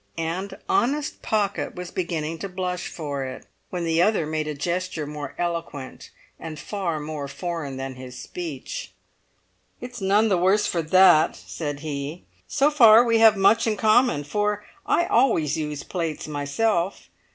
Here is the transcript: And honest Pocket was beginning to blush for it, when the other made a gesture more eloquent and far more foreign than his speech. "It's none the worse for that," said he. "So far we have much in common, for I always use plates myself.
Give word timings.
And 0.17 0.57
honest 0.67 1.21
Pocket 1.21 1.75
was 1.75 1.91
beginning 1.91 2.39
to 2.39 2.49
blush 2.49 2.87
for 2.87 3.23
it, 3.23 3.45
when 3.69 3.83
the 3.83 4.01
other 4.01 4.25
made 4.25 4.47
a 4.47 4.55
gesture 4.55 5.05
more 5.05 5.35
eloquent 5.37 6.09
and 6.39 6.57
far 6.59 6.99
more 6.99 7.27
foreign 7.27 7.77
than 7.77 7.93
his 7.93 8.17
speech. 8.17 8.93
"It's 9.79 10.01
none 10.01 10.27
the 10.27 10.39
worse 10.39 10.65
for 10.65 10.81
that," 10.81 11.35
said 11.35 11.81
he. 11.81 12.23
"So 12.47 12.71
far 12.71 13.03
we 13.03 13.19
have 13.19 13.37
much 13.37 13.67
in 13.67 13.77
common, 13.77 14.23
for 14.23 14.65
I 14.87 15.05
always 15.05 15.55
use 15.55 15.83
plates 15.83 16.27
myself. 16.27 17.07